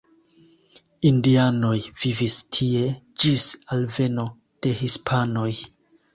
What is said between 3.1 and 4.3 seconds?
ĝis alveno